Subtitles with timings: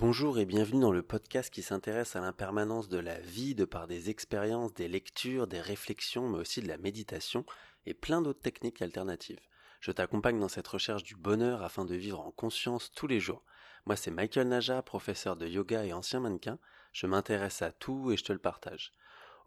[0.00, 3.86] Bonjour et bienvenue dans le podcast qui s'intéresse à l'impermanence de la vie de par
[3.86, 7.44] des expériences, des lectures, des réflexions, mais aussi de la méditation
[7.84, 9.42] et plein d'autres techniques alternatives.
[9.82, 13.44] Je t'accompagne dans cette recherche du bonheur afin de vivre en conscience tous les jours.
[13.84, 16.58] Moi c'est Michael Naja, professeur de yoga et ancien mannequin.
[16.94, 18.94] Je m'intéresse à tout et je te le partage.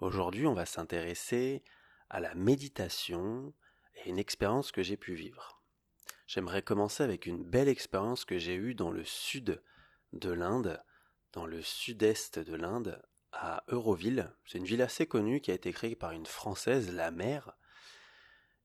[0.02, 1.64] Aujourd'hui on va s'intéresser
[2.12, 3.56] à la méditation
[3.96, 5.64] et une expérience que j'ai pu vivre.
[6.28, 9.60] J'aimerais commencer avec une belle expérience que j'ai eue dans le sud
[10.14, 10.82] de l'Inde,
[11.34, 13.02] dans le sud-est de l'Inde,
[13.32, 14.32] à Euroville.
[14.46, 17.56] C'est une ville assez connue qui a été créée par une Française, la mère,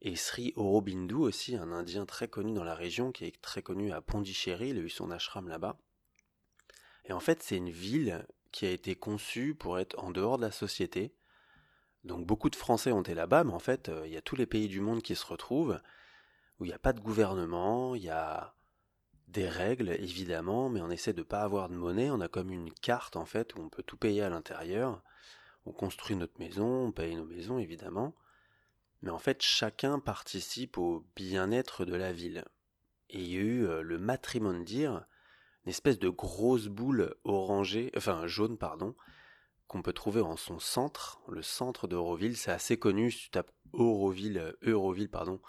[0.01, 3.93] et Sri Aurobindo aussi, un Indien très connu dans la région, qui est très connu
[3.93, 5.77] à Pondichéry, il a eu son ashram là-bas.
[7.07, 10.43] Et en fait, c'est une ville qui a été conçue pour être en dehors de
[10.43, 11.15] la société.
[12.05, 14.37] Donc beaucoup de Français ont été là-bas, mais en fait, euh, il y a tous
[14.37, 15.81] les pays du monde qui se retrouvent,
[16.59, 18.55] où il n'y a pas de gouvernement, il y a
[19.29, 22.11] des règles évidemment, mais on essaie de pas avoir de monnaie.
[22.11, 25.03] On a comme une carte en fait où on peut tout payer à l'intérieur.
[25.67, 28.15] On construit notre maison, on paye nos maisons évidemment,
[29.03, 32.45] mais en fait chacun participe au bien-être de la ville.
[33.11, 35.07] Et il y a eu euh, le matrimondir,
[35.65, 38.95] une espèce de grosse boule orangée, enfin jaune pardon,
[39.67, 42.37] qu'on peut trouver en son centre, le centre d'Euroville.
[42.37, 43.11] C'est assez connu.
[43.11, 45.41] Si tu tapes Euroville, euh, Euroville pardon,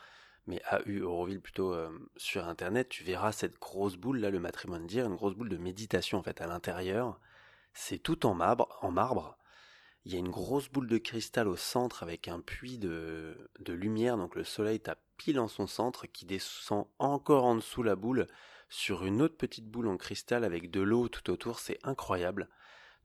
[0.49, 4.87] mais AU Euroville plutôt euh, sur internet, tu verras cette grosse boule là, le matrimoine
[4.87, 7.19] dire, une grosse boule de méditation en fait à l'intérieur.
[7.73, 9.37] C'est tout en marbre, en marbre.
[10.05, 13.73] Il y a une grosse boule de cristal au centre avec un puits de, de
[13.73, 17.95] lumière, donc le soleil tape pile en son centre qui descend encore en dessous la
[17.95, 18.25] boule
[18.69, 22.49] sur une autre petite boule en cristal avec de l'eau tout autour, c'est incroyable.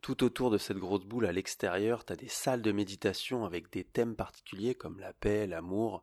[0.01, 3.71] Tout autour de cette grosse boule à l'extérieur, tu as des salles de méditation avec
[3.71, 6.03] des thèmes particuliers comme la paix, l'amour,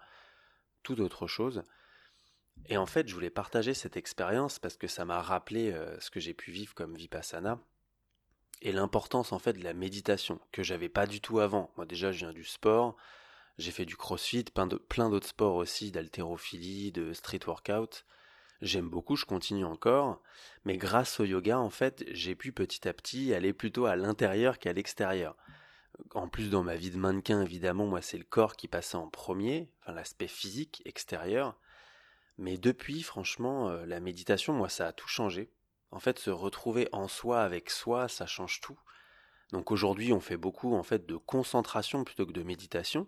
[0.83, 1.63] tout autre chose.
[2.67, 6.11] Et en fait, je voulais partager cette expérience parce que ça m'a rappelé euh, ce
[6.11, 7.59] que j'ai pu vivre comme vipassana
[8.61, 11.71] et l'importance en fait de la méditation que j'avais pas du tout avant.
[11.77, 12.95] Moi déjà, je viens du sport,
[13.57, 14.45] j'ai fait du crossfit,
[14.87, 18.05] plein d'autres sports aussi, d'haltérophilie, de street workout.
[18.61, 20.21] J'aime beaucoup, je continue encore,
[20.65, 24.59] mais grâce au yoga, en fait, j'ai pu petit à petit aller plutôt à l'intérieur
[24.59, 25.35] qu'à l'extérieur
[26.13, 29.07] en plus dans ma vie de mannequin, évidemment, moi c'est le corps qui passait en
[29.07, 31.57] premier, enfin l'aspect physique, extérieur.
[32.37, 35.51] Mais depuis, franchement, euh, la méditation, moi ça a tout changé.
[35.91, 38.79] En fait, se retrouver en soi avec soi, ça change tout.
[39.51, 43.07] Donc aujourd'hui, on fait beaucoup en fait de concentration plutôt que de méditation.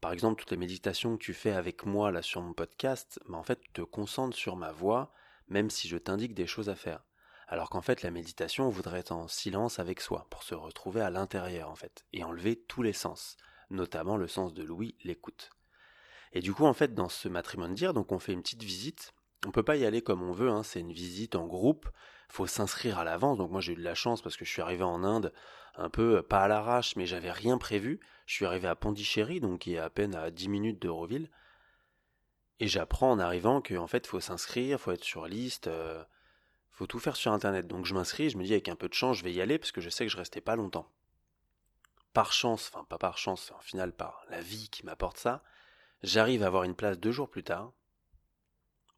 [0.00, 3.38] Par exemple, toutes les méditations que tu fais avec moi là sur mon podcast, bah,
[3.38, 5.12] en fait, tu te concentres sur ma voix,
[5.48, 7.04] même si je t'indique des choses à faire
[7.48, 11.10] alors qu'en fait la méditation voudrait être en silence avec soi, pour se retrouver à
[11.10, 13.36] l'intérieur en fait, et enlever tous les sens,
[13.70, 15.50] notamment le sens de l'ouïe, l'écoute.
[16.32, 19.12] Et du coup en fait dans ce matrimoine dire, donc on fait une petite visite,
[19.46, 21.88] on peut pas y aller comme on veut, hein, c'est une visite en groupe,
[22.28, 24.62] faut s'inscrire à l'avance, donc moi j'ai eu de la chance parce que je suis
[24.62, 25.32] arrivé en Inde
[25.76, 29.60] un peu, pas à l'arrache, mais j'avais rien prévu, je suis arrivé à Pondichéry, donc
[29.60, 31.30] qui est à peine à 10 minutes d'Euroville,
[32.60, 36.02] et j'apprends en arrivant qu'en fait faut s'inscrire, faut être sur liste, euh,
[36.74, 37.66] faut tout faire sur internet.
[37.66, 39.58] Donc je m'inscris, je me dis avec un peu de chance, je vais y aller
[39.58, 40.90] parce que je sais que je restais pas longtemps.
[42.12, 45.42] Par chance, enfin pas par chance, en final par la vie qui m'apporte ça,
[46.02, 47.72] j'arrive à avoir une place deux jours plus tard.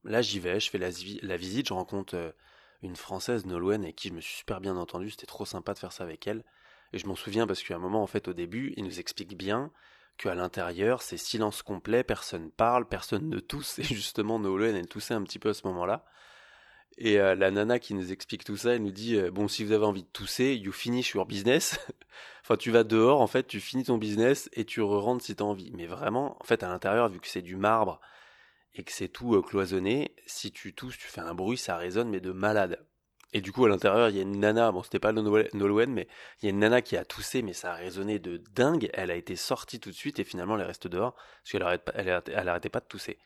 [0.05, 2.33] Là j'y vais, je fais la, visite, je rencontre euh,
[2.83, 5.79] une française Nolwenn avec qui je me suis super bien entendu, c'était trop sympa de
[5.79, 6.45] faire ça avec elle.
[6.93, 9.37] Et je m'en souviens parce qu'à un moment en fait au début, il nous explique
[9.37, 9.71] bien
[10.17, 15.15] qu'à l'intérieur c'est silence complet, personne parle, personne ne tousse, et justement Nolwenn elle toussait
[15.15, 16.07] un petit peu à ce moment-là.
[16.99, 19.65] Et euh, la nana qui nous explique tout ça, elle nous dit euh, bon si
[19.65, 21.79] vous avez envie de tousser, you finish your business.
[22.43, 25.37] enfin tu vas dehors en fait, tu finis ton business et tu re rentres si
[25.37, 25.71] t'as envie.
[25.75, 28.01] Mais vraiment, en fait à l'intérieur vu que c'est du marbre
[28.75, 32.09] et que c'est tout euh, cloisonné, si tu tousses, tu fais un bruit, ça résonne
[32.09, 32.83] mais de malade.
[33.35, 36.09] Et du coup à l'intérieur il y a une nana, bon c'était pas Nolwenn mais
[36.41, 38.89] il y a une nana qui a toussé mais ça a résonné de dingue.
[38.95, 41.83] Elle a été sortie tout de suite et finalement elle reste dehors parce qu'elle arrête
[41.95, 43.19] elle, elle arrêtait pas de tousser.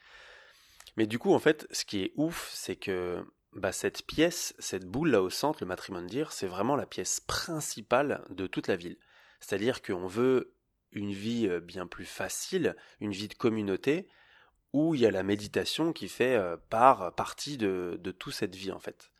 [0.96, 4.86] Mais du coup en fait ce qui est ouf c'est que bah, cette pièce, cette
[4.86, 8.76] boule là au centre, le matrimoine dire, c'est vraiment la pièce principale de toute la
[8.76, 8.96] ville.
[9.40, 10.54] C'est-à-dire qu'on veut
[10.92, 14.08] une vie euh, bien plus facile, une vie de communauté,
[14.72, 18.54] où il y a la méditation qui fait euh, part, partie de, de toute cette
[18.54, 19.10] vie en fait.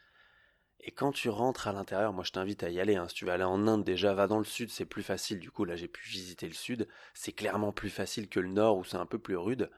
[0.83, 3.07] Et quand tu rentres à l'intérieur, moi je t'invite à y aller, hein.
[3.09, 5.51] si tu veux aller en Inde déjà, va dans le sud, c'est plus facile, du
[5.51, 8.85] coup là j'ai pu visiter le sud, c'est clairement plus facile que le nord où
[8.85, 9.71] c'est un peu plus rude.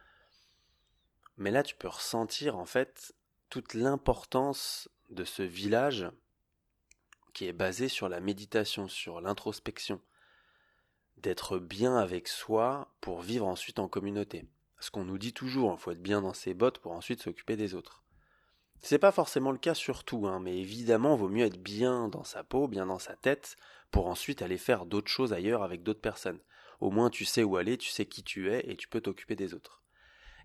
[1.38, 3.14] Mais là tu peux ressentir en fait
[3.52, 6.10] toute l'importance de ce village
[7.34, 10.00] qui est basé sur la méditation, sur l'introspection,
[11.18, 14.46] d'être bien avec soi pour vivre ensuite en communauté.
[14.80, 17.56] Ce qu'on nous dit toujours, il faut être bien dans ses bottes pour ensuite s'occuper
[17.56, 18.02] des autres.
[18.80, 22.24] C'est pas forcément le cas sur tout, hein, mais évidemment, vaut mieux être bien dans
[22.24, 23.58] sa peau, bien dans sa tête,
[23.90, 26.40] pour ensuite aller faire d'autres choses ailleurs avec d'autres personnes.
[26.80, 29.36] Au moins, tu sais où aller, tu sais qui tu es, et tu peux t'occuper
[29.36, 29.81] des autres.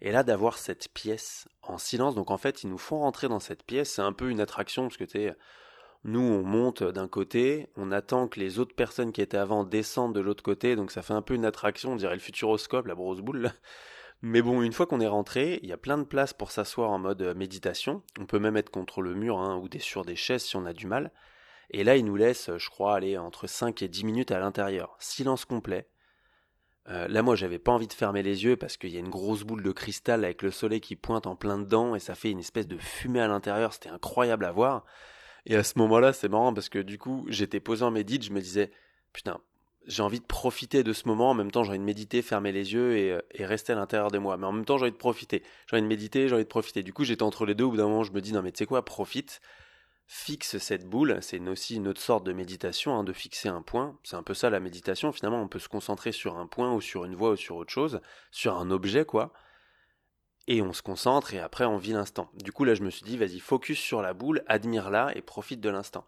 [0.01, 3.39] Et là, d'avoir cette pièce en silence, donc en fait, ils nous font rentrer dans
[3.39, 5.31] cette pièce, c'est un peu une attraction, parce que tu
[6.03, 10.15] nous, on monte d'un côté, on attend que les autres personnes qui étaient avant descendent
[10.15, 12.95] de l'autre côté, donc ça fait un peu une attraction, on dirait le futuroscope, la
[12.95, 13.51] grosse boule.
[14.21, 16.89] Mais bon, une fois qu'on est rentré, il y a plein de places pour s'asseoir
[16.91, 18.03] en mode euh, méditation.
[18.19, 20.73] On peut même être contre le mur hein, ou sur des chaises si on a
[20.73, 21.11] du mal.
[21.69, 24.95] Et là, il nous laisse, je crois, aller entre 5 et 10 minutes à l'intérieur.
[24.99, 25.87] Silence complet.
[26.89, 29.09] Euh, là, moi, j'avais pas envie de fermer les yeux parce qu'il y a une
[29.09, 32.31] grosse boule de cristal avec le soleil qui pointe en plein dedans et ça fait
[32.31, 33.73] une espèce de fumée à l'intérieur.
[33.73, 34.85] C'était incroyable à voir.
[35.45, 38.31] Et à ce moment-là, c'est marrant parce que du coup, j'étais posé en médite, je
[38.31, 38.71] me disais,
[39.13, 39.39] putain,
[39.85, 41.31] j'ai envie de profiter de ce moment.
[41.31, 44.11] En même temps, j'ai envie de méditer, fermer les yeux et, et rester à l'intérieur
[44.11, 44.37] de moi.
[44.37, 45.43] Mais en même temps, j'ai envie de profiter.
[45.67, 46.83] J'ai envie de méditer, j'ai envie de profiter.
[46.83, 47.65] Du coup, j'étais entre les deux.
[47.65, 49.41] Au bout d'un moment, je me dis, non, mais tu sais quoi, profite.
[50.07, 51.17] Fixe cette boule.
[51.21, 53.99] C'est aussi une autre sorte de méditation, hein, de fixer un point.
[54.03, 55.11] C'est un peu ça la méditation.
[55.11, 57.71] Finalement, on peut se concentrer sur un point ou sur une voie ou sur autre
[57.71, 58.01] chose,
[58.31, 59.33] sur un objet, quoi.
[60.47, 62.31] Et on se concentre et après on vit l'instant.
[62.35, 65.59] Du coup, là, je me suis dit, vas-y, focus sur la boule, admire-la et profite
[65.59, 66.05] de l'instant.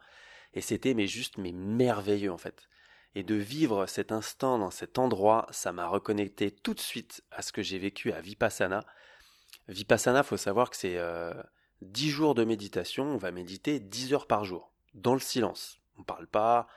[0.53, 2.69] Et c'était mais juste mais merveilleux en fait
[3.15, 7.41] et de vivre cet instant dans cet endroit, ça m'a reconnecté tout de suite à
[7.41, 8.85] ce que j'ai vécu à Vipassana.
[9.67, 11.33] Vipassana, faut savoir que c'est euh,
[11.81, 15.79] 10 jours de méditation, on va méditer 10 heures par jour, dans le silence.
[15.97, 16.67] On parle pas,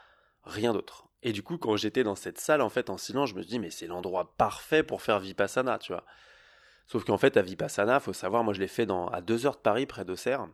[0.44, 1.08] rien d'autre.
[1.22, 3.58] Et du coup, quand j'étais dans cette salle, en fait, en silence, je me dit,
[3.58, 6.04] mais c'est l'endroit parfait pour faire Vipassana, tu vois.
[6.87, 9.56] Sauf qu'en fait, à Vipassana, faut savoir, moi je l'ai fait dans, à 2 heures
[9.56, 10.49] de Paris, près d'Auxerre.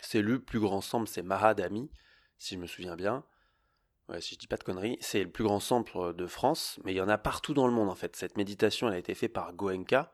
[0.00, 1.90] C'est le plus grand centre, c'est Mahadami,
[2.38, 3.24] si je me souviens bien
[4.08, 6.92] ouais, si je dis pas de conneries, c'est le plus grand centre de France, mais
[6.92, 8.16] il y en a partout dans le monde en fait.
[8.16, 10.12] Cette méditation, elle a été faite par Goenka.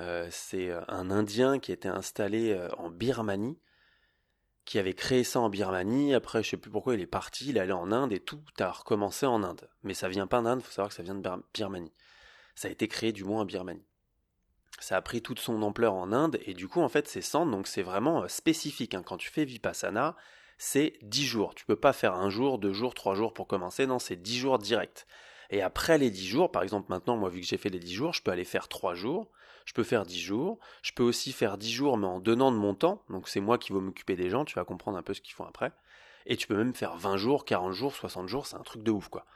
[0.00, 3.58] Euh, c'est euh, un Indien qui était installé euh, en Birmanie,
[4.64, 6.14] qui avait créé ça en Birmanie.
[6.14, 8.70] Après, je sais plus pourquoi il est parti, il allé en Inde et tout a
[8.70, 9.68] recommencé en Inde.
[9.82, 11.92] Mais ça vient pas d'Inde, faut savoir que ça vient de Birmanie.
[12.54, 13.86] Ça a été créé du moins en Birmanie.
[14.80, 17.50] Ça a pris toute son ampleur en Inde et du coup en fait ces centres
[17.50, 18.94] donc c'est vraiment spécifique.
[18.94, 19.02] Hein.
[19.04, 20.16] Quand tu fais vipassana,
[20.56, 21.54] c'est 10 jours.
[21.54, 24.38] Tu peux pas faire un jour, deux jours, trois jours pour commencer, non, c'est 10
[24.38, 25.06] jours direct.
[25.50, 27.94] Et après les 10 jours, par exemple maintenant, moi vu que j'ai fait les 10
[27.94, 29.30] jours, je peux aller faire 3 jours,
[29.68, 32.56] je peux faire 10 jours, je peux aussi faire 10 jours mais en donnant de
[32.56, 35.12] mon temps, donc c'est moi qui vais m'occuper des gens, tu vas comprendre un peu
[35.12, 35.72] ce qu'ils font après.
[36.24, 38.90] Et tu peux même faire 20 jours, 40 jours, 60 jours, c'est un truc de
[38.90, 39.26] ouf quoi.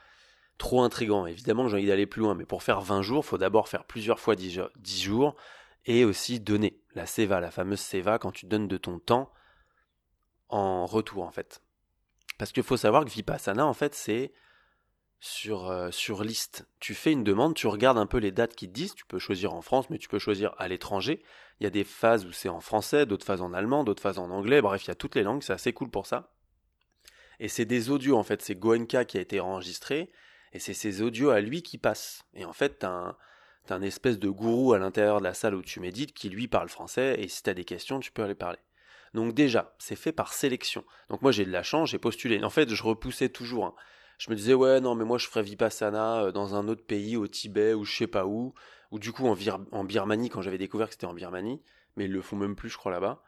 [0.57, 3.69] Trop intrigant, évidemment j'ai envie d'aller plus loin, mais pour faire 20 jours, faut d'abord
[3.69, 5.37] faire plusieurs fois 10 jours
[5.85, 9.31] et aussi donner la seva, la fameuse seva quand tu donnes de ton temps
[10.49, 11.61] en retour en fait.
[12.39, 14.33] Parce qu'il faut savoir que Vipassana en fait c'est
[15.23, 16.67] sur, euh, sur liste.
[16.81, 19.21] Tu fais une demande, tu regardes un peu les dates qui te disent, tu peux
[19.21, 21.23] choisir en France mais tu peux choisir à l'étranger.
[21.61, 24.19] Il y a des phases où c'est en français, d'autres phases en allemand, d'autres phases
[24.19, 26.33] en anglais, bref il y a toutes les langues, c'est assez cool pour ça.
[27.39, 30.11] Et c'est des audios en fait, c'est Goenka qui a été enregistré
[30.53, 32.25] et c'est ces audios à lui qui passent.
[32.35, 33.17] Et en fait t'as un,
[33.71, 36.69] un espèce de gourou à l'intérieur de la salle où tu médites qui lui parle
[36.69, 38.59] français et si t'as des questions tu peux aller parler.
[39.15, 40.85] Donc déjà, c'est fait par sélection.
[41.11, 42.43] Donc moi j'ai de la chance, j'ai postulé.
[42.43, 43.67] En fait, je repoussais toujours.
[43.67, 43.75] Hein.
[44.23, 47.17] Je me disais ouais non mais moi je ferais Vipassana euh, dans un autre pays,
[47.17, 48.55] au Tibet ou je sais pas où,
[48.93, 51.61] ou du coup en, Birmanie quand j'avais découvert que c'était en Birmanie,
[51.97, 53.21] mais ils le font même plus je crois là-bas.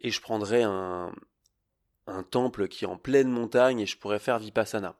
[0.00, 1.12] Et je prendrais un,
[2.32, 4.96] temple qui est en pleine montagne et je pourrais faire Vipassana.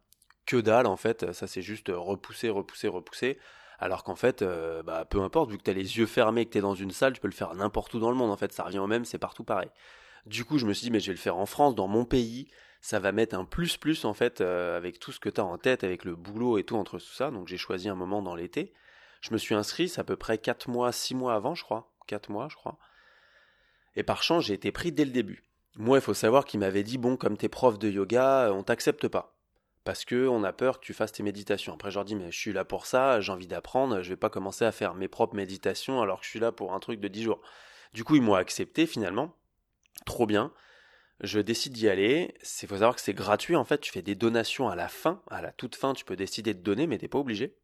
[0.46, 3.36] Que dalle en fait, ça c'est juste repousser, repousser, repousser.
[3.80, 6.52] Alors qu'en fait, euh, bah, peu importe, vu que tu as les yeux fermés, que
[6.52, 8.36] tu es dans une salle, tu peux le faire n'importe où dans le monde, en
[8.36, 9.68] fait, ça revient au même, c'est partout pareil.
[10.26, 12.04] Du coup, je me suis dit, mais je vais le faire en France, dans mon
[12.04, 12.48] pays.
[12.84, 15.56] Ça va mettre un plus plus en fait euh, avec tout ce que tu en
[15.56, 17.30] tête, avec le boulot et tout entre tout ça.
[17.30, 18.74] Donc j'ai choisi un moment dans l'été.
[19.22, 21.90] Je me suis inscrit, c'est à peu près 4 mois, 6 mois avant, je crois.
[22.08, 22.76] 4 mois, je crois.
[23.96, 25.44] Et par chance, j'ai été pris dès le début.
[25.76, 29.08] Moi, il faut savoir qu'il m'avait dit, bon, comme t'es prof de yoga, on t'accepte
[29.08, 29.34] pas.
[29.84, 31.72] Parce que on a peur que tu fasses tes méditations.
[31.72, 34.16] Après, je leur dis, mais je suis là pour ça, j'ai envie d'apprendre, je vais
[34.16, 37.00] pas commencer à faire mes propres méditations alors que je suis là pour un truc
[37.00, 37.40] de 10 jours.
[37.94, 39.34] Du coup, ils m'ont accepté finalement
[40.04, 40.52] trop bien.
[41.20, 42.34] Je décide d'y aller.
[42.62, 43.56] Il faut savoir que c'est gratuit.
[43.56, 45.22] En fait, tu fais des donations à la fin.
[45.30, 47.56] À la toute fin, tu peux décider de donner, mais t'es pas obligé.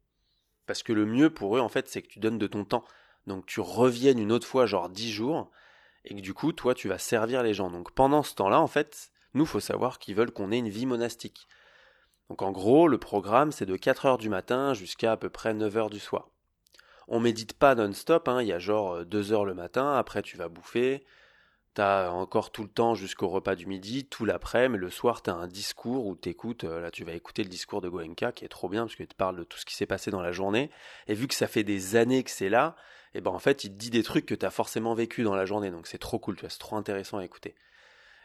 [0.65, 2.85] Parce que le mieux pour eux, en fait, c'est que tu donnes de ton temps.
[3.27, 5.51] Donc tu reviennes une autre fois, genre 10 jours,
[6.05, 7.69] et que du coup, toi, tu vas servir les gens.
[7.69, 10.85] Donc pendant ce temps-là, en fait, nous, faut savoir qu'ils veulent qu'on ait une vie
[10.85, 11.47] monastique.
[12.29, 15.53] Donc en gros, le programme, c'est de 4 heures du matin jusqu'à à peu près
[15.53, 16.29] 9 heures du soir.
[17.07, 18.41] On médite pas non-stop, hein.
[18.41, 21.03] il y a genre 2 heures le matin, après tu vas bouffer,
[21.73, 25.33] T'as encore tout le temps jusqu'au repas du midi, tout l'après, mais le soir, t'as
[25.33, 28.49] un discours où t'écoutes, euh, là tu vas écouter le discours de Goenka, qui est
[28.49, 30.69] trop bien, parce qu'il te parle de tout ce qui s'est passé dans la journée,
[31.07, 32.75] et vu que ça fait des années que c'est là,
[33.13, 35.35] et eh ben en fait, il te dit des trucs que t'as forcément vécu dans
[35.35, 37.55] la journée, donc c'est trop cool, c'est trop intéressant à écouter.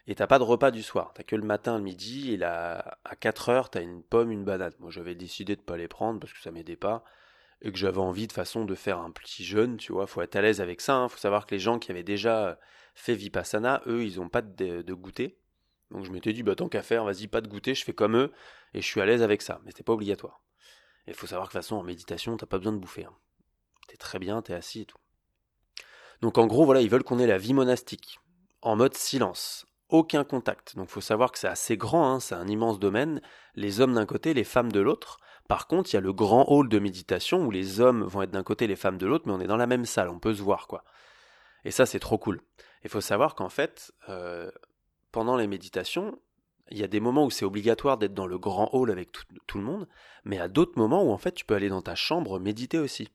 [0.09, 2.99] Et t'as pas de repas du soir, t'as que le matin, le midi, et là,
[3.05, 4.73] à 4 heures, t'as une pomme, une banane.
[4.81, 7.05] Moi, j'avais décidé de pas les prendre, parce que ça m'aidait pas,
[7.63, 10.37] et que j'avais envie de façon de faire un petit jeûne, tu vois, faut être
[10.37, 11.09] à l'aise avec ça, hein.
[11.09, 12.59] faut savoir que les gens qui avaient déjà
[12.97, 15.39] fait Vipassana, eux, ils n'ont pas de, goûter.
[15.93, 18.17] Donc je m'étais dit, bah tant qu'à faire, vas-y, pas de goûter, je fais comme
[18.17, 18.33] eux,
[18.75, 19.61] et je suis à l'aise avec ça.
[19.65, 20.41] Mais c'était pas obligatoire.
[21.07, 23.05] Il faut savoir que de toute façon, en méditation, t'as pas besoin de bouffer.
[23.05, 23.15] Hein.
[23.87, 24.99] T'es très bien, t'es assis et tout.
[26.23, 28.19] Donc en gros, voilà, ils veulent qu'on ait la vie monastique,
[28.63, 30.75] en mode silence, aucun contact.
[30.75, 33.21] Donc faut savoir que c'est assez grand, hein, c'est un immense domaine,
[33.55, 35.19] les hommes d'un côté, les femmes de l'autre.
[35.47, 38.33] Par contre, il y a le grand hall de méditation où les hommes vont être
[38.33, 40.35] d'un côté, les femmes de l'autre, mais on est dans la même salle, on peut
[40.35, 40.83] se voir, quoi.
[41.65, 42.41] Et ça, c'est trop cool.
[42.87, 44.49] Il faut savoir qu'en fait, euh,
[45.11, 46.21] pendant les méditations,
[46.71, 49.59] il y a des moments où c'est obligatoire d'être dans le grand hall avec tout,
[49.59, 49.89] le monde,
[50.25, 53.09] mais à d'autres moments où en fait tu peux aller dans ta chambre méditer aussi.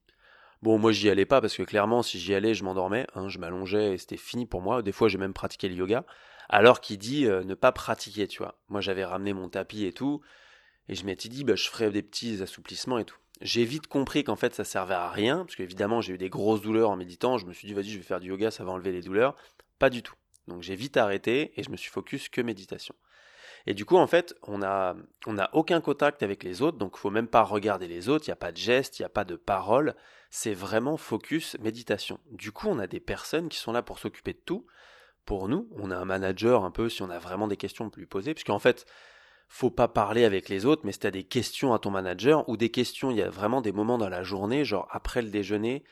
[0.61, 3.39] Bon, moi j'y allais pas parce que clairement, si j'y allais, je m'endormais, hein, je
[3.39, 4.81] m'allongeais et c'était fini pour moi.
[4.81, 6.05] Des fois, j'ai même pratiqué le yoga,
[6.49, 8.59] alors qu'il dit euh, ne pas pratiquer, tu vois.
[8.67, 10.19] Moi, j'avais ramené mon tapis et tout,
[10.89, 13.15] et je m'étais dit, bah, je ferais des petits assouplissements et tout.
[13.41, 16.61] J'ai vite compris qu'en fait ça servait à rien, parce qu'évidemment j'ai eu des grosses
[16.61, 18.71] douleurs en méditant, je me suis dit vas-y je vais faire du yoga, ça va
[18.71, 19.35] enlever les douleurs.
[19.81, 20.13] Pas du tout.
[20.47, 22.93] Donc j'ai vite arrêté et je me suis focus que méditation.
[23.65, 24.95] Et du coup, en fait, on n'a
[25.25, 28.29] on a aucun contact avec les autres, donc faut même pas regarder les autres, il
[28.29, 29.95] n'y a pas de gestes, il n'y a pas de paroles,
[30.29, 32.19] c'est vraiment focus méditation.
[32.29, 34.67] Du coup, on a des personnes qui sont là pour s'occuper de tout.
[35.25, 37.97] Pour nous, on a un manager un peu si on a vraiment des questions à
[37.97, 38.85] lui poser, puisqu'en fait,
[39.47, 42.47] faut pas parler avec les autres, mais si tu as des questions à ton manager
[42.47, 45.29] ou des questions, il y a vraiment des moments dans la journée, genre après le
[45.29, 45.83] déjeuner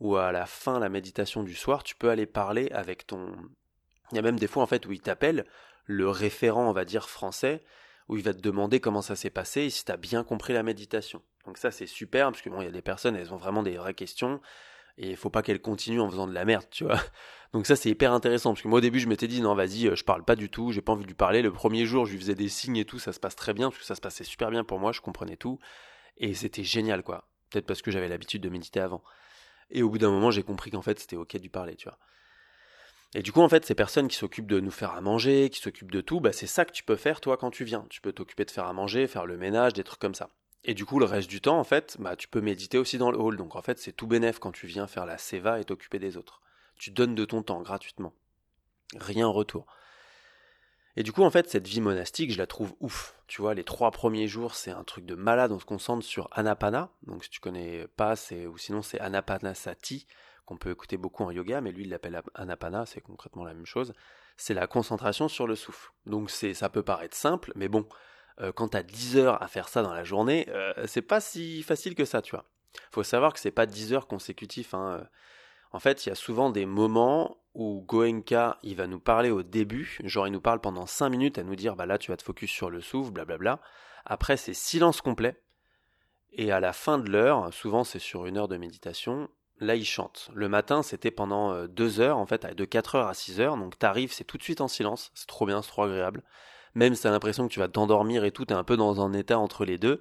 [0.00, 3.32] ou à la fin la méditation du soir, tu peux aller parler avec ton.
[4.12, 5.46] Il y a même des fois en fait où il t'appelle
[5.86, 7.62] le référent, on va dire français,
[8.08, 10.52] où il va te demander comment ça s'est passé et si tu as bien compris
[10.52, 11.22] la méditation.
[11.46, 13.62] Donc ça c'est super parce que bon, il y a des personnes, elles ont vraiment
[13.62, 14.40] des vraies questions
[14.96, 17.00] et il faut pas qu'elles continuent en faisant de la merde, tu vois.
[17.52, 19.86] Donc ça c'est hyper intéressant parce que moi au début je m'étais dit non vas-y
[19.86, 21.42] euh, je parle pas du tout, j'ai pas envie de lui parler.
[21.42, 23.70] Le premier jour je lui faisais des signes et tout, ça se passe très bien
[23.70, 25.58] parce que ça se passait super bien pour moi, je comprenais tout
[26.16, 27.28] et c'était génial quoi.
[27.50, 29.02] Peut-être parce que j'avais l'habitude de méditer avant.
[29.70, 31.88] Et au bout d'un moment j'ai compris qu'en fait c'était ok de lui parler, tu
[31.88, 31.98] vois.
[33.16, 35.60] Et du coup, en fait, ces personnes qui s'occupent de nous faire à manger, qui
[35.60, 37.86] s'occupent de tout, bah, c'est ça que tu peux faire toi quand tu viens.
[37.88, 40.30] Tu peux t'occuper de faire à manger, faire le ménage, des trucs comme ça.
[40.64, 43.12] Et du coup, le reste du temps, en fait, bah, tu peux méditer aussi dans
[43.12, 43.36] le hall.
[43.36, 46.16] Donc en fait, c'est tout bénef quand tu viens faire la seva et t'occuper des
[46.16, 46.42] autres.
[46.76, 48.12] Tu donnes de ton temps gratuitement.
[48.96, 49.66] Rien en retour.
[50.96, 53.18] Et du coup, en fait, cette vie monastique, je la trouve ouf.
[53.26, 55.50] Tu vois, les trois premiers jours, c'est un truc de malade.
[55.50, 56.90] On se concentre sur Anapana.
[57.06, 60.06] Donc, si tu connais pas, c'est, ou sinon, c'est Anapanasati,
[60.46, 63.66] qu'on peut écouter beaucoup en yoga, mais lui, il l'appelle Anapana, c'est concrètement la même
[63.66, 63.92] chose.
[64.36, 65.90] C'est la concentration sur le souffle.
[66.06, 67.88] Donc, c'est, ça peut paraître simple, mais bon,
[68.40, 71.20] euh, quand tu as 10 heures à faire ça dans la journée, euh, c'est pas
[71.20, 72.44] si facile que ça, tu vois.
[72.92, 75.06] Faut savoir que c'est pas 10 heures consécutives, hein.
[75.74, 79.42] En fait, il y a souvent des moments où Goenka, il va nous parler au
[79.42, 82.16] début, genre il nous parle pendant 5 minutes à nous dire bah là tu vas
[82.16, 83.60] te focus sur le souffle, blablabla.
[84.04, 85.40] Après c'est silence complet.
[86.32, 89.28] Et à la fin de l'heure, souvent c'est sur une heure de méditation,
[89.60, 90.30] là il chante.
[90.34, 93.56] Le matin c'était pendant 2 euh, heures, en fait de 4 heures à 6 heures,
[93.56, 96.24] donc t'arrives, c'est tout de suite en silence, c'est trop bien, c'est trop agréable.
[96.74, 99.12] Même si t'as l'impression que tu vas t'endormir et tout, t'es un peu dans un
[99.12, 100.00] état entre les deux.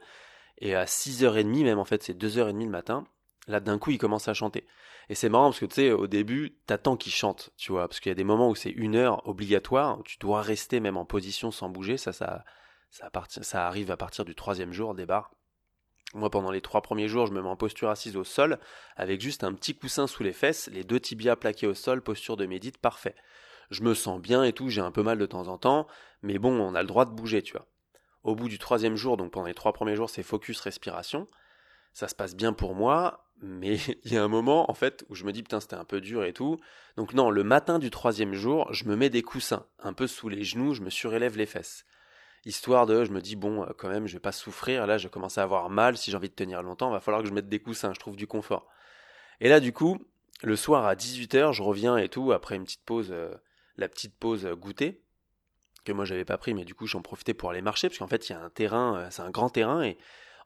[0.57, 3.05] Et à 6h30, même en fait c'est 2h30 le matin,
[3.47, 4.65] Là, d'un coup, il commence à chanter.
[5.09, 7.99] Et c'est marrant parce que tu sais, au début, t'attends qu'il chante, tu vois, parce
[7.99, 11.05] qu'il y a des moments où c'est une heure obligatoire, tu dois rester même en
[11.05, 11.97] position sans bouger.
[11.97, 12.45] Ça, ça,
[12.89, 15.31] ça, ça arrive à partir du troisième jour des bars.
[16.13, 18.59] Moi, pendant les trois premiers jours, je me mets en posture assise au sol,
[18.95, 22.37] avec juste un petit coussin sous les fesses, les deux tibias plaqués au sol, posture
[22.37, 23.15] de médite, parfait.
[23.71, 25.87] Je me sens bien et tout, j'ai un peu mal de temps en temps,
[26.21, 27.65] mais bon, on a le droit de bouger, tu vois.
[28.21, 31.27] Au bout du troisième jour, donc pendant les trois premiers jours, c'est focus respiration.
[31.93, 35.15] Ça se passe bien pour moi, mais il y a un moment en fait où
[35.15, 36.59] je me dis putain c'était un peu dur et tout.
[36.97, 40.29] Donc non, le matin du troisième jour, je me mets des coussins un peu sous
[40.29, 41.85] les genoux, je me surélève les fesses.
[42.45, 45.37] Histoire de, je me dis bon quand même je vais pas souffrir, là je commence
[45.37, 47.59] à avoir mal, si j'ai envie de tenir longtemps, va falloir que je mette des
[47.59, 48.67] coussins, je trouve du confort.
[49.39, 49.99] Et là du coup,
[50.41, 53.33] le soir à 18h, je reviens et tout, après une petite pause, euh,
[53.77, 55.01] la petite pause goûter,
[55.83, 58.07] que moi j'avais pas pris, mais du coup j'en profitais pour aller marcher, parce qu'en
[58.07, 59.97] fait il y a un terrain, euh, c'est un grand terrain, et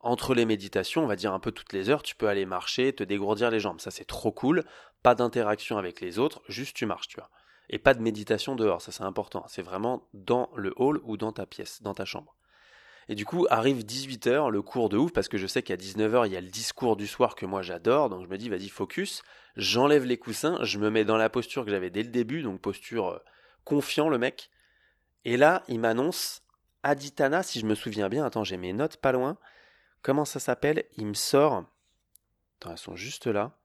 [0.02, 2.94] entre les méditations, on va dire un peu toutes les heures, tu peux aller marcher,
[2.94, 3.82] te dégourdir les jambes.
[3.82, 4.64] Ça, c'est trop cool.
[5.04, 7.30] Pas d'interaction avec les autres, juste tu marches, tu vois.
[7.70, 9.44] Et pas de méditation dehors, ça c'est important.
[9.48, 12.36] C'est vraiment dans le hall ou dans ta pièce, dans ta chambre.
[13.10, 16.28] Et du coup, arrive 18h, le cours de ouf, parce que je sais qu'à 19h,
[16.28, 18.68] il y a le discours du soir que moi j'adore, donc je me dis, vas-y,
[18.68, 19.24] focus,
[19.56, 22.60] j'enlève les coussins, je me mets dans la posture que j'avais dès le début, donc
[22.60, 23.20] posture euh,
[23.64, 24.50] confiant le mec.
[25.24, 26.42] Et là, il m'annonce
[26.84, 29.38] Aditana, si je me souviens bien, attends, j'ai mes notes pas loin.
[30.08, 30.86] Comment ça s'appelle?
[30.96, 31.66] Il me sort.
[32.56, 33.60] Attends, elles sont juste là.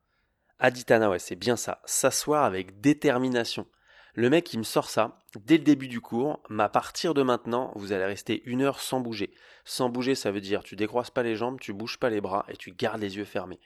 [0.58, 1.80] Aditana, ouais, c'est bien ça.
[1.84, 3.68] S'asseoir avec détermination.
[4.14, 6.42] Le mec, il me sort ça dès le début du cours.
[6.50, 9.32] Mais à partir de maintenant, vous allez rester une heure sans bouger.
[9.64, 12.44] Sans bouger, ça veut dire tu décroises pas les jambes, tu bouges pas les bras
[12.48, 13.60] et tu gardes les yeux fermés.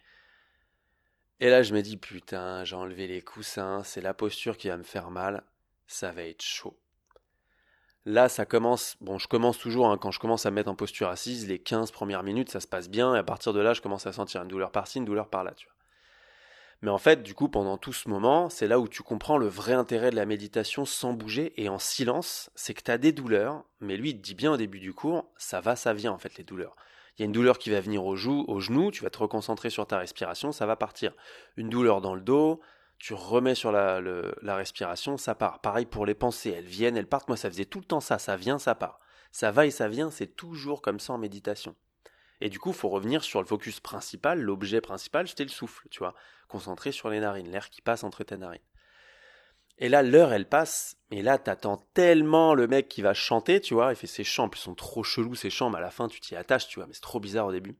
[1.41, 4.77] Et là, je me dis putain, j'ai enlevé les coussins, c'est la posture qui va
[4.77, 5.45] me faire mal.
[5.87, 6.79] Ça va être chaud.
[8.07, 8.97] Là, ça commence.
[9.01, 11.59] Bon, je commence toujours, hein, quand je commence à me mettre en posture assise, les
[11.59, 14.13] 15 premières minutes, ça se passe bien, et à partir de là, je commence à
[14.13, 15.75] sentir une douleur par-ci, une douleur par-là, tu vois.
[16.83, 19.49] Mais en fait, du coup, pendant tout ce moment, c'est là où tu comprends le
[19.49, 23.11] vrai intérêt de la méditation sans bouger et en silence, c'est que tu as des
[23.11, 26.13] douleurs, mais lui, il te dit bien au début du cours, ça va, ça vient
[26.13, 26.77] en fait, les douleurs.
[27.19, 29.71] Il y a une douleur qui va venir au, au genou, tu vas te reconcentrer
[29.71, 31.13] sur ta respiration, ça va partir.
[31.57, 32.61] Une douleur dans le dos,
[32.99, 34.01] tu remets sur la,
[34.57, 35.61] respiration, ça part.
[35.61, 37.29] Pareil pour les pensées, elles viennent, elles partent.
[37.29, 39.01] Moi, ça faisait tout le temps ça, ça vient, ça part.
[39.33, 41.77] Ça va et ça vient, c'est toujours comme ça en méditation.
[42.41, 45.99] Et du coup, faut revenir sur le focus principal, l'objet principal, c'était le souffle, tu
[45.99, 46.15] vois,
[46.49, 48.61] concentré sur les narines, l'air qui passe entre tes narines.
[49.79, 53.75] Et là, l'heure, elle passe, et là, t'attends tellement le mec qui va chanter, tu
[53.75, 56.09] vois, il fait ses chants, ils sont trop chelous ces chants, mais à la fin,
[56.09, 57.77] tu t'y attaches, tu vois, mais c'est trop bizarre au début.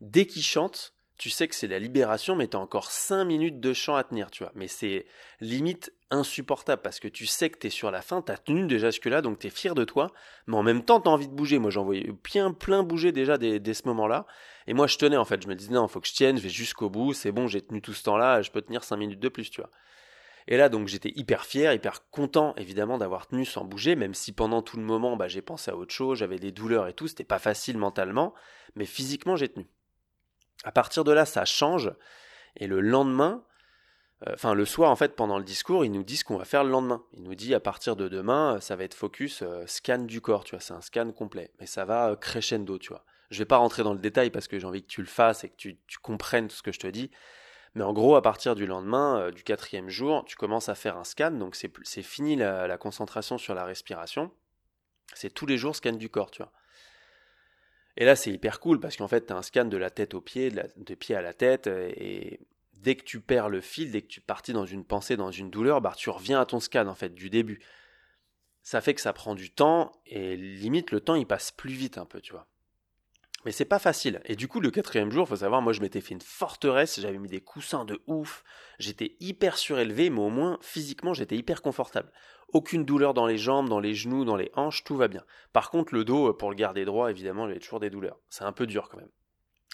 [0.00, 3.72] Dès qu'il chante, tu sais que c'est la libération, mais t'as encore 5 minutes de
[3.72, 4.52] chant à tenir, tu vois.
[4.54, 5.06] Mais c'est
[5.40, 9.22] limite insupportable parce que tu sais que t'es sur la fin, t'as tenu déjà jusque-là,
[9.22, 10.12] donc t'es fier de toi,
[10.46, 11.58] mais en même temps t'as envie de bouger.
[11.58, 14.26] Moi j'en voyais bien plein bouger déjà dès, ce moment-là.
[14.66, 16.42] Et moi je tenais en fait, je me disais non, faut que je tienne, je
[16.42, 19.20] vais jusqu'au bout, c'est bon, j'ai tenu tout ce temps-là, je peux tenir 5 minutes
[19.20, 19.70] de plus, tu vois.
[20.48, 24.32] Et là donc j'étais hyper fier, hyper content évidemment d'avoir tenu sans bouger, même si
[24.32, 27.08] pendant tout le moment bah, j'ai pensé à autre chose, j'avais des douleurs et tout,
[27.08, 28.32] c'était pas facile mentalement,
[28.76, 29.66] mais physiquement j'ai tenu.
[30.64, 31.92] À partir de là, ça change.
[32.56, 33.44] Et le lendemain,
[34.26, 36.64] euh, enfin le soir en fait pendant le discours, ils nous disent qu'on va faire
[36.64, 37.04] le lendemain.
[37.12, 40.44] Il nous dit à partir de demain, ça va être focus euh, scan du corps,
[40.44, 43.04] tu vois, c'est un scan complet, mais ça va euh, crescendo, tu vois.
[43.30, 45.44] Je vais pas rentrer dans le détail parce que j'ai envie que tu le fasses
[45.44, 47.10] et que tu, comprennes tout ce que je te dis.
[47.74, 51.04] Mais en gros, à partir du lendemain, du quatrième jour, tu commences à faire un
[51.04, 54.30] scan, donc c'est fini la, la concentration sur la respiration.
[55.12, 56.52] C'est tous les jours scan du corps, tu vois.
[57.96, 60.14] Et là, c'est hyper cool parce qu'en fait, tu as un scan de la tête
[60.14, 62.40] aux pieds, de, pied à la tête, et
[62.74, 65.50] dès que tu perds le fil, dès que tu partis dans une pensée, dans une
[65.50, 67.60] douleur, bah, tu reviens à ton scan, en fait, du début.
[68.62, 71.98] Ça fait que ça prend du temps, et limite, le temps, il passe plus vite
[71.98, 72.46] un peu, tu vois.
[73.46, 74.20] Mais c'est pas facile.
[74.24, 77.16] Et du coup, le quatrième jour, faut savoir, moi, je m'étais fait une forteresse, j'avais
[77.16, 78.42] mis des coussins de ouf,
[78.80, 82.10] j'étais hyper surélevé, mais au moins, physiquement, j'étais hyper confortable.
[82.52, 85.22] Aucune douleur dans les jambes, dans les genoux, dans les hanches, tout va bien.
[85.52, 88.18] Par contre, le dos, pour le garder droit, évidemment, j'avais toujours des douleurs.
[88.30, 89.12] C'est un peu dur quand même.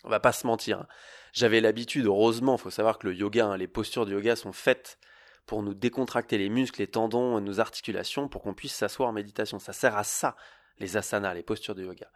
[0.04, 0.80] On va pas se mentir.
[0.80, 0.86] Hein.
[1.32, 4.98] J'avais l'habitude, heureusement, faut savoir que le yoga, hein, les postures de yoga sont faites
[5.46, 9.58] pour nous décontracter les muscles, les tendons, nos articulations, pour qu'on puisse s'asseoir en méditation.
[9.58, 10.36] Ça sert à ça,
[10.76, 12.10] les asanas, les postures de yoga.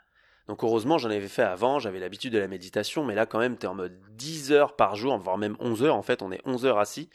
[0.49, 3.59] Donc heureusement, j'en avais fait avant, j'avais l'habitude de la méditation, mais là quand même,
[3.59, 6.31] tu es en mode 10 heures par jour, voire même 11 heures, en fait, on
[6.31, 7.11] est 11 heures assis,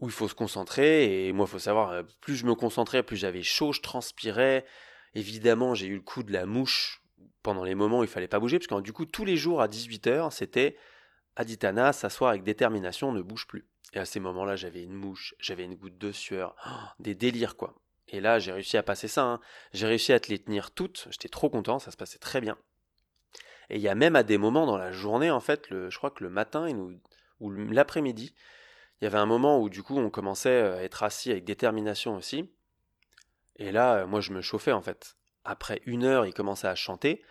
[0.00, 3.02] où il faut se concentrer, et moi, il faut savoir, euh, plus je me concentrais,
[3.02, 4.66] plus j'avais chaud, je transpirais,
[5.14, 7.02] évidemment, j'ai eu le coup de la mouche
[7.42, 9.62] pendant les moments où il fallait pas bouger, parce que du coup, tous les jours
[9.62, 10.76] à 18 heures, c'était
[11.34, 13.66] Aditana, s'asseoir avec détermination, ne bouge plus.
[13.94, 16.54] Et à ces moments-là, j'avais une mouche, j'avais une goutte de sueur,
[16.98, 17.74] des délires, quoi.
[18.08, 19.24] Et là, j'ai réussi à passer ça.
[19.24, 19.40] Hein.
[19.72, 21.06] J'ai réussi à te les tenir toutes.
[21.10, 22.56] J'étais trop content, ça se passait très bien.
[23.70, 25.98] Et il y a même à des moments dans la journée, en fait, le, je
[25.98, 26.68] crois que le matin
[27.40, 28.34] ou l'après-midi,
[29.00, 32.16] il y avait un moment où du coup on commençait à être assis avec détermination
[32.16, 32.50] aussi.
[33.56, 35.16] Et là, moi je me chauffais en fait.
[35.44, 37.22] Après une heure, il commençait à chanter.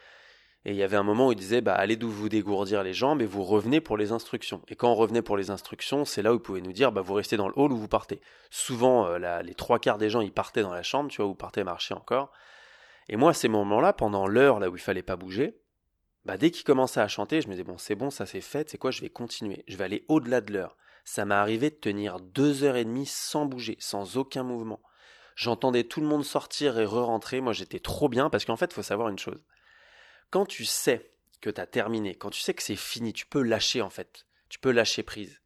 [0.67, 2.93] Et il y avait un moment où il disait bah, allez d'où vous dégourdir les
[2.93, 4.61] jambes et vous revenez pour les instructions.
[4.67, 6.99] Et quand on revenait pour les instructions, c'est là où il pouvait nous dire bah,
[6.99, 8.19] vous restez dans le hall ou vous partez.
[8.49, 11.35] Souvent, euh, les trois quarts des gens ils partaient dans la chambre, tu vois, ou
[11.35, 12.33] partaient marcher encore.
[13.07, 15.57] Et moi, à ces moments-là, pendant l'heure là où il fallait pas bouger,
[16.25, 18.69] bah, dès qu'il commençait à chanter, je me disais bon, c'est bon, ça c'est fait,
[18.69, 20.75] c'est quoi, je vais continuer, je vais aller au-delà de l'heure.
[21.05, 24.81] Ça m'est arrivé de tenir deux heures et demie sans bouger, sans aucun mouvement.
[25.37, 28.73] J'entendais tout le monde sortir et re-rentrer, moi j'étais trop bien parce qu'en fait, il
[28.73, 29.41] faut savoir une chose
[30.29, 31.11] quand tu sais
[31.41, 34.25] que tu as terminé, quand tu sais que c'est fini, tu peux lâcher en fait,
[34.49, 35.41] tu peux lâcher prise.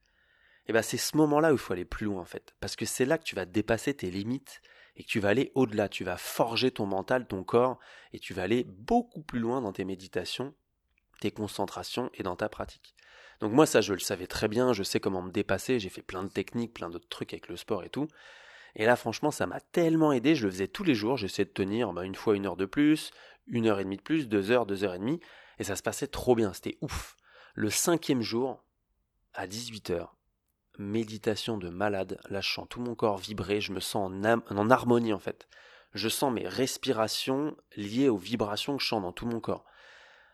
[0.66, 2.76] Et eh ben c'est ce moment-là où il faut aller plus loin en fait, parce
[2.76, 4.62] que c'est là que tu vas dépasser tes limites
[4.96, 7.80] et que tu vas aller au-delà, tu vas forger ton mental, ton corps,
[8.14, 10.54] et tu vas aller beaucoup plus loin dans tes méditations,
[11.20, 12.96] tes concentrations et dans ta pratique.
[13.40, 16.04] Donc moi ça je le savais très bien, je sais comment me dépasser, j'ai fait
[16.04, 18.08] plein de techniques, plein d'autres trucs avec le sport et tout.
[18.76, 21.52] Et là franchement ça m'a tellement aidé, je le faisais tous les jours, j'essayais de
[21.52, 23.12] tenir bah, une fois une heure de plus,
[23.48, 25.20] une heure et demie de plus, deux heures, deux heures et demie,
[25.60, 27.16] et ça se passait trop bien, c'était ouf.
[27.54, 28.64] Le cinquième jour,
[29.34, 30.16] à 18 heures,
[30.78, 32.20] méditation de malade.
[32.30, 35.48] Là, je sens tout mon corps vibrer, je me sens en, en harmonie en fait.
[35.94, 39.66] Je sens mes respirations liées aux vibrations que je sens dans tout mon corps.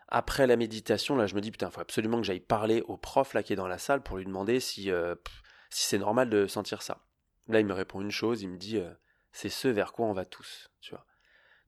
[0.08, 2.96] Après la méditation, là, je me dis, putain, il faut absolument que j'aille parler au
[2.96, 5.14] prof là qui est dans la salle pour lui demander si, euh,
[5.68, 7.04] si c'est normal de sentir ça.
[7.48, 8.90] Là, il me répond une chose, il me dit, euh,
[9.32, 11.06] c'est ce vers quoi on va tous, tu vois.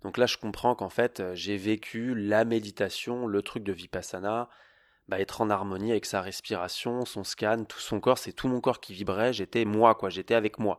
[0.02, 4.48] Donc là, je comprends qu'en fait, euh, j'ai vécu la méditation, le truc de Vipassana,
[5.08, 8.60] bah, être en harmonie avec sa respiration, son scan, tout son corps, c'est tout mon
[8.60, 10.78] corps qui vibrait, j'étais moi, quoi, j'étais avec moi.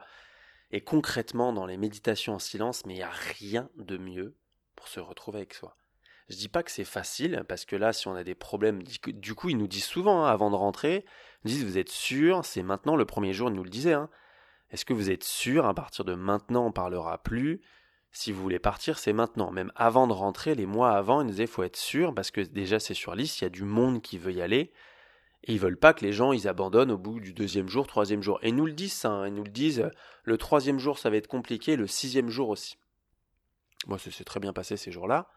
[0.72, 4.36] Et concrètement, dans les méditations en silence, mais il n'y a rien de mieux
[4.76, 5.76] pour se retrouver avec soi.
[6.30, 9.36] Je dis pas que c'est facile, parce que là, si on a des problèmes, du
[9.36, 11.04] coup, ils nous disent souvent, hein, avant de rentrer,
[11.44, 14.10] ils disent, vous êtes sûr, c'est maintenant le premier jour, ils nous le disaient, hein.
[14.72, 17.62] Est-ce que vous êtes sûr, à partir de maintenant, on parlera plus?
[18.14, 19.52] Si vous voulez partir, c'est maintenant.
[19.52, 22.42] Même avant de rentrer, les mois avant, ils nous disaient, faut être sûr, parce que
[22.42, 24.72] déjà, c'est sur liste, il y a du monde qui veut y aller,
[25.44, 28.22] et ils veulent pas que les gens, ils abandonnent au bout du deuxième jour, troisième
[28.22, 28.40] jour.
[28.44, 29.28] Et ils nous le disent, ça, hein.
[29.28, 29.90] ils nous le disent,
[30.24, 32.78] le troisième jour, ça va être compliqué, le sixième jour aussi.
[33.88, 35.30] Moi, ça s'est très bien passé ces jours-là.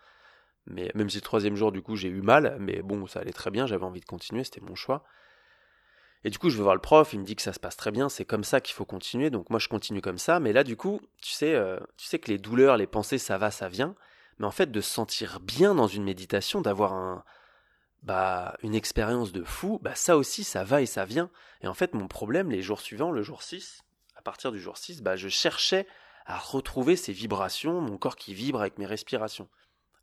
[0.66, 3.32] Mais même si le troisième jour, du coup, j'ai eu mal, mais bon, ça allait
[3.32, 5.04] très bien, j'avais envie de continuer, c'était mon choix.
[6.24, 7.76] Et du coup, je vais voir le prof, il me dit que ça se passe
[7.76, 10.40] très bien, c'est comme ça qu'il faut continuer, donc moi je continue comme ça.
[10.40, 13.36] Mais là, du coup, tu sais, euh, tu sais que les douleurs, les pensées, ça
[13.36, 13.94] va, ça vient.
[14.38, 17.24] Mais en fait, de se sentir bien dans une méditation, d'avoir un,
[18.02, 21.30] bah, une expérience de fou, bah, ça aussi, ça va et ça vient.
[21.62, 23.82] Et en fait, mon problème, les jours suivants, le jour 6,
[24.16, 25.86] à partir du jour 6, bah, je cherchais
[26.26, 29.48] à retrouver ces vibrations, mon corps qui vibre avec mes respirations.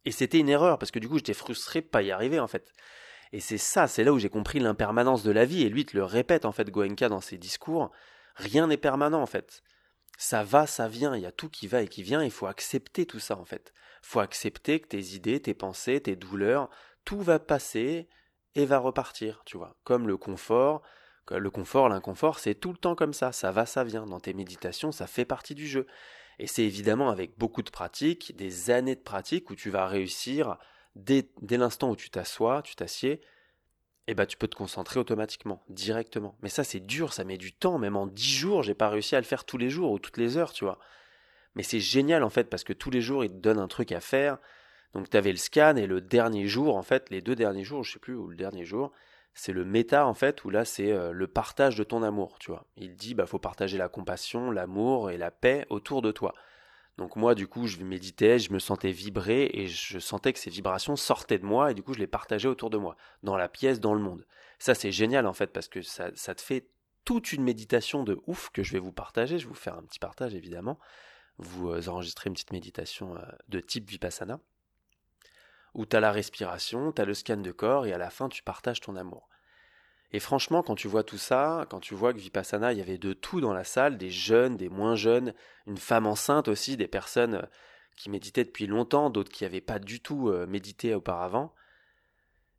[0.05, 2.47] Et c'était une erreur, parce que du coup, j'étais frustré de pas y arriver, en
[2.47, 2.71] fait.
[3.33, 5.95] Et c'est ça, c'est là où j'ai compris l'impermanence de la vie, et lui, te
[5.95, 7.91] le répète, en fait, Goenka, dans ses discours.
[8.35, 9.63] Rien n'est permanent, en fait.
[10.17, 12.47] Ça va, ça vient, il y a tout qui va et qui vient, il faut
[12.47, 13.73] accepter tout ça, en fait.
[14.03, 16.69] Il faut accepter que tes idées, tes pensées, tes douleurs,
[17.05, 18.09] tout va passer
[18.55, 19.77] et va repartir, tu vois.
[19.83, 20.81] Comme le confort,
[21.29, 24.05] le confort, l'inconfort, c'est tout le temps comme ça, ça va, ça vient.
[24.05, 25.87] Dans tes méditations, ça fait partie du jeu.
[26.39, 30.57] Et c'est évidemment avec beaucoup de pratique, des années de pratique, où tu vas réussir,
[30.95, 33.21] dès, l'instant où tu t'assois, tu t'assieds,
[34.07, 36.37] eh ben tu peux te concentrer automatiquement, directement.
[36.41, 39.15] Mais ça c'est dur, ça met du temps, même en dix jours, j'ai pas réussi
[39.15, 40.79] à le faire tous les jours ou toutes les heures, tu vois.
[41.55, 43.91] Mais c'est génial en fait, parce que tous les jours, ils te donnent un truc
[43.91, 44.37] à faire.
[44.93, 47.83] Donc tu avais le scan, et le dernier jour, en fait, les deux derniers jours,
[47.83, 48.91] je sais plus, ou le dernier jour,
[49.33, 52.51] c'est le méta en fait où là c'est euh, le partage de ton amour, tu
[52.51, 52.65] vois.
[52.75, 56.33] Il dit bah faut partager la compassion, l'amour et la paix autour de toi.
[57.01, 60.51] Donc moi du coup je méditais, je me sentais vibrer et je sentais que ces
[60.51, 63.49] vibrations sortaient de moi et du coup je les partageais autour de moi, dans la
[63.49, 64.27] pièce, dans le monde.
[64.59, 66.67] Ça c'est génial en fait parce que ça, ça te fait
[67.03, 69.39] toute une méditation de ouf que je vais vous partager.
[69.39, 70.77] Je vais vous faire un petit partage évidemment.
[71.39, 74.39] Vous euh, enregistrez une petite méditation euh, de type Vipassana
[75.73, 78.29] où tu as la respiration, tu as le scan de corps et à la fin
[78.29, 79.27] tu partages ton amour.
[80.13, 82.97] Et franchement, quand tu vois tout ça, quand tu vois que Vipassana, il y avait
[82.97, 85.33] de tout dans la salle, des jeunes, des moins jeunes,
[85.67, 87.45] une femme enceinte aussi, des personnes euh,
[87.95, 91.53] qui méditaient depuis longtemps, d'autres qui n'avaient pas du tout euh, médité auparavant,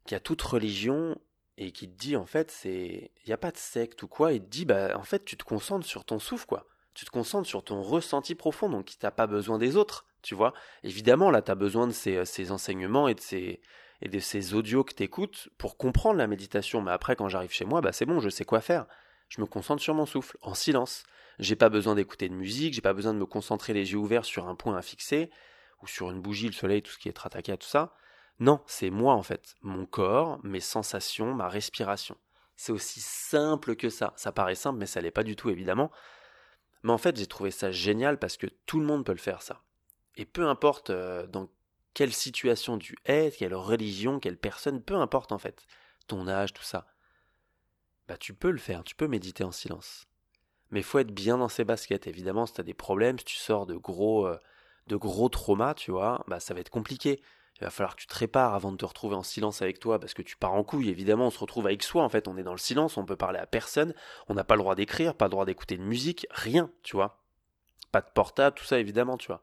[0.07, 1.19] qui a toute religion
[1.59, 4.33] et qui te dit en fait, c'est il n'y a pas de secte ou quoi,
[4.33, 6.67] et te dit bah en fait tu te concentres sur ton souffle quoi.
[6.95, 10.35] Tu te concentres sur ton ressenti profond, donc tu n'as pas besoin des autres tu
[10.35, 10.55] vois.
[10.85, 13.61] Évidemment, là, tu as besoin de ces, ces, enseignements et de ces,
[14.03, 16.83] et de ces audios que tu écoutes pour comprendre la méditation.
[16.83, 18.87] Mais après, quand j'arrive chez moi, bah, c'est bon, je sais quoi faire.
[19.29, 21.05] Je me concentre sur mon souffle, en silence.
[21.39, 24.25] J'ai pas besoin d'écouter de musique, j'ai pas besoin de me concentrer les yeux ouverts
[24.25, 25.31] sur un point à fixer,
[25.81, 27.95] ou sur une bougie, le soleil, tout ce qui est attaqué à tout ça.
[28.41, 32.17] Non, c'est moi en fait, mon corps, mes sensations, ma respiration.
[32.57, 34.13] C'est aussi simple que ça.
[34.17, 35.91] Ça paraît simple, mais ça l'est pas du tout, évidemment.
[36.83, 39.43] Mais en fait, j'ai trouvé ça génial parce que tout le monde peut le faire,
[39.43, 39.63] ça.
[40.17, 41.49] Et peu importe euh, dans
[41.95, 45.67] quelle situation tu es, quelle religion, quelle personne, peu importe en fait,
[46.07, 46.87] ton âge, tout ça,
[48.09, 50.07] bah tu peux le faire, tu peux méditer en silence.
[50.71, 52.07] Mais faut être bien dans ses baskets.
[52.07, 54.39] Évidemment, si tu as des problèmes, si tu sors de gros, euh,
[54.87, 57.23] de gros traumas, tu vois, bah ça va être compliqué.
[57.61, 60.01] Il va falloir que tu te répares avant de te retrouver en silence avec toi
[60.01, 60.89] parce que tu pars en couille.
[60.89, 62.03] Évidemment, on se retrouve avec soi.
[62.03, 63.95] En fait, on est dans le silence, on peut parler à personne.
[64.29, 67.23] On n'a pas le droit d'écrire, pas le droit d'écouter de musique, rien, tu vois.
[67.93, 69.43] Pas de portable, tout ça, évidemment, tu vois.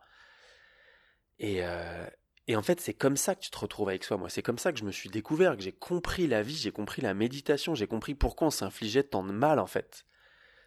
[1.38, 2.08] Et, euh,
[2.50, 4.18] et en fait, c'est comme ça que tu te retrouves avec soi.
[4.18, 6.72] Moi, c'est comme ça que je me suis découvert, que j'ai compris la vie, j'ai
[6.72, 10.04] compris la méditation, j'ai compris pourquoi on s'infligeait tant de mal, en fait.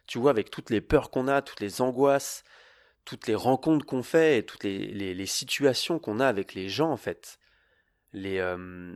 [0.07, 2.45] Tu vois, avec toutes les peurs qu'on a, toutes les angoisses,
[3.03, 6.95] toutes les rencontres qu'on fait et toutes les, situations qu'on a avec les gens, en
[6.95, 7.37] fait.
[8.13, 8.95] Les, euh,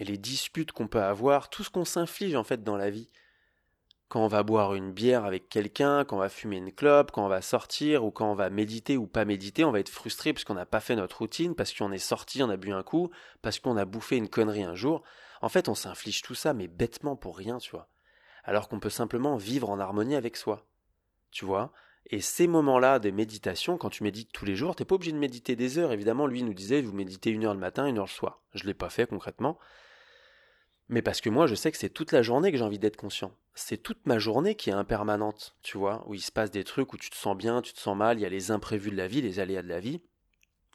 [0.00, 3.10] les disputes qu'on peut avoir, tout ce qu'on s'inflige, en fait, dans la vie
[4.08, 7.24] quand on va boire une bière avec quelqu'un, quand on va fumer une clope, quand
[7.24, 10.32] on va sortir ou quand on va méditer ou pas méditer, on va être frustré
[10.32, 12.84] parce qu'on n'a pas fait notre routine, parce qu'on est sorti, on a bu un
[12.84, 13.10] coup,
[13.42, 15.02] parce qu'on a bouffé une connerie un jour.
[15.42, 17.88] En fait, on s'inflige tout ça, mais bêtement pour rien, tu vois.
[18.44, 20.64] alors qu'on peut simplement vivre en harmonie avec soi.
[21.32, 21.72] Tu vois
[22.06, 25.18] Et ces moments-là de méditation, quand tu médites tous les jours, t'es pas obligé de
[25.18, 25.90] méditer des heures.
[25.90, 28.40] Évidemment, lui nous disait, vous méditez une heure le matin, une heure le soir.
[28.54, 29.58] Je l'ai pas fait concrètement.
[30.88, 32.96] Mais parce que moi, je sais que c'est toute la journée que j'ai envie d'être
[32.96, 33.32] conscient.
[33.54, 36.92] C'est toute ma journée qui est impermanente, tu vois, où il se passe des trucs
[36.92, 38.96] où tu te sens bien, tu te sens mal, il y a les imprévus de
[38.96, 40.00] la vie, les aléas de la vie.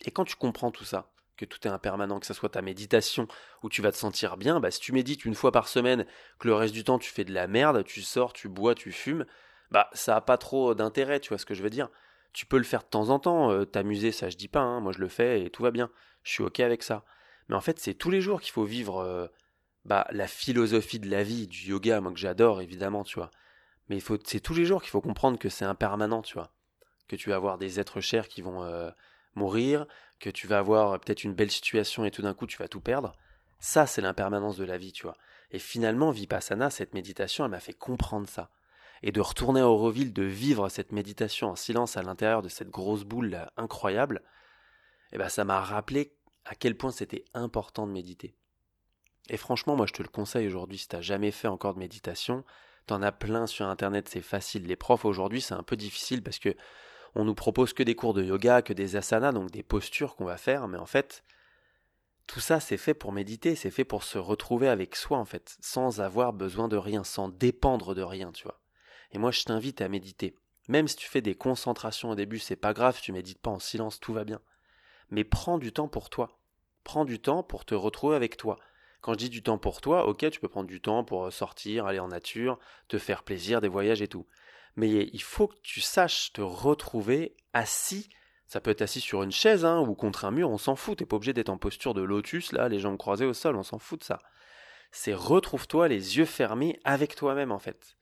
[0.04, 3.28] Et quand tu comprends tout ça, que tout est impermanent, que ce soit ta méditation
[3.63, 6.06] où tu vas te sentir bien, bah si tu médites une fois par semaine,
[6.39, 8.91] que le reste du temps tu fais de la merde, tu sors, tu bois, tu
[8.91, 9.26] fumes,
[9.71, 11.89] bah ça a pas trop d'intérêt, tu vois ce que je veux dire.
[12.34, 14.80] Tu peux le faire de temps en temps, euh, t'amuser, ça je dis pas, hein,
[14.82, 15.89] moi je le fais et tout va bien,
[16.24, 17.04] je suis ok avec ça.
[17.50, 19.28] Mais en fait c'est tous les jours qu'il faut vivre euh,
[19.86, 23.32] bah, la philosophie de la vie, du yoga, moi que j'adore évidemment, tu vois.
[23.89, 26.54] Mais il faut, c'est tous les jours qu'il faut comprendre que c'est impermanent, tu vois.
[27.08, 28.89] Que tu vas avoir des êtres chers qui vont euh,
[29.36, 29.86] mourir,
[30.20, 32.82] que tu vas avoir peut-être une belle situation et tout d'un coup tu vas tout
[32.82, 33.13] perdre.
[33.60, 35.17] Ça, c'est l'impermanence de la vie, tu vois.
[35.52, 38.50] Et finalement, Vipassana, cette méditation, elle m'a fait comprendre ça.
[39.04, 42.70] Et de retourner à Auroville, de vivre cette méditation en silence à l'intérieur de cette
[42.70, 44.22] grosse boule incroyable,
[45.12, 46.15] eh ben, ça m'a rappelé
[46.46, 48.36] à quel point c'était important de méditer.
[49.32, 52.44] Et franchement, moi je te le conseille aujourd'hui, si t'as jamais fait encore de méditation,
[52.86, 54.67] t'en as plein sur internet, c'est facile.
[54.67, 56.54] Les profs aujourd'hui, c'est un peu difficile parce que
[57.15, 60.26] on nous propose que des cours de yoga, que des asanas, donc des postures qu'on
[60.26, 61.24] va faire, mais en fait,
[62.28, 65.56] tout ça c'est fait pour méditer, c'est fait pour se retrouver avec soi en fait,
[65.62, 68.60] sans avoir besoin de rien, sans dépendre de rien, tu vois.
[69.12, 70.36] Et moi je t'invite à méditer.
[70.67, 73.60] Même si tu fais des concentrations au début, c'est pas grave, tu médites pas en
[73.60, 74.41] silence, tout va bien.
[75.10, 76.38] Mais prends du temps pour toi.
[76.84, 78.60] Prends du temps pour te retrouver avec toi.
[79.02, 81.32] Quand je dis du temps pour toi, ok, tu peux prendre du temps pour euh,
[81.32, 84.28] sortir, aller en nature, te faire plaisir, des voyages et tout.
[84.76, 88.10] Mais il faut que tu saches te retrouver assis.
[88.46, 91.00] Ça peut être assis sur une chaise hein, ou contre un mur, on s'en fout.
[91.00, 93.64] T'es pas obligé d'être en posture de lotus, là, les jambes croisées au sol, on
[93.64, 94.20] s'en fout de ça.
[94.92, 97.96] C'est retrouve-toi les yeux fermés avec toi-même en fait.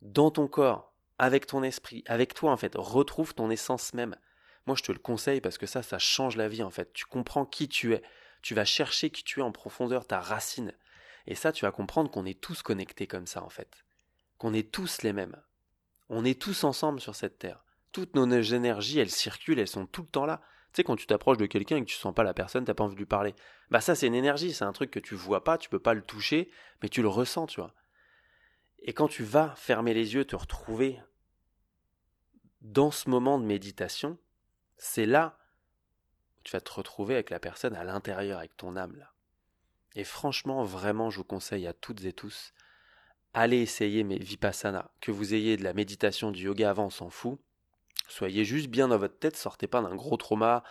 [0.00, 2.72] Dans ton corps, avec ton esprit, avec toi en fait.
[2.74, 4.16] Retrouve ton essence même.
[4.66, 6.92] Moi je te le conseille parce que ça, ça change la vie en fait.
[6.92, 8.02] Tu comprends qui tu es
[8.42, 10.72] tu vas chercher qui tu es en profondeur, ta racine.
[11.26, 13.84] Et ça, tu vas comprendre qu'on est tous connectés comme ça, en fait.
[14.38, 15.36] Qu'on est tous les mêmes.
[16.08, 17.64] On est tous ensemble sur cette terre.
[17.92, 20.40] Toutes nos énergies, elles circulent, elles sont tout le temps là.
[20.72, 22.74] Tu sais, quand tu t'approches de quelqu'un et que tu sens pas la personne, t'as
[22.74, 23.34] pas envie de lui parler.
[23.70, 25.94] Bah ça, c'est une énergie, c'est un truc que tu vois pas, tu peux pas
[25.94, 26.50] le toucher,
[26.82, 27.74] mais tu le ressens, tu vois.
[28.80, 31.00] Et quand tu vas fermer les yeux, te retrouver
[32.60, 34.18] dans ce moment de méditation,
[34.76, 35.38] c'est là
[36.48, 39.12] tu vas te retrouver avec la personne à l'intérieur, avec ton âme là.
[39.94, 42.54] Et franchement, vraiment, je vous conseille à toutes et tous,
[43.34, 44.90] allez essayer mes vipassana.
[45.02, 47.38] Que vous ayez de la méditation, du yoga avant, on s'en fout.
[48.08, 50.64] Soyez juste bien dans votre tête, sortez pas d'un gros trauma,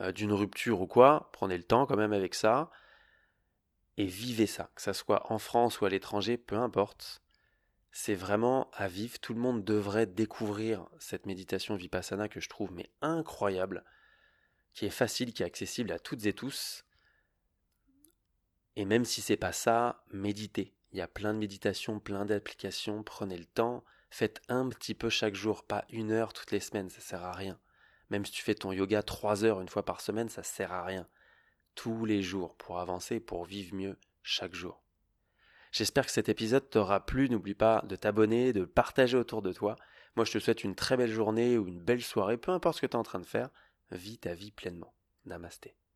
[0.00, 1.28] euh, d'une rupture ou quoi.
[1.32, 2.70] Prenez le temps quand même avec ça.
[3.96, 7.20] Et vivez ça, que ça soit en France ou à l'étranger, peu importe.
[7.90, 9.18] C'est vraiment à vivre.
[9.18, 13.82] Tout le monde devrait découvrir cette méditation vipassana que je trouve mais incroyable
[14.76, 16.84] qui est facile, qui est accessible à toutes et tous.
[18.76, 20.74] Et même si c'est pas ça, méditez.
[20.92, 25.08] Il y a plein de méditations, plein d'applications, prenez le temps, faites un petit peu
[25.08, 27.58] chaque jour, pas une heure toutes les semaines, ça sert à rien.
[28.10, 30.84] Même si tu fais ton yoga trois heures une fois par semaine, ça sert à
[30.84, 31.08] rien.
[31.74, 34.82] Tous les jours pour avancer, pour vivre mieux chaque jour.
[35.72, 37.28] J'espère que cet épisode t'aura plu.
[37.30, 39.76] N'oublie pas de t'abonner, de partager autour de toi.
[40.16, 42.82] Moi, je te souhaite une très belle journée ou une belle soirée, peu importe ce
[42.82, 43.50] que tu es en train de faire
[43.90, 44.94] vis ta vie pleinement.
[45.24, 45.76] Namasté.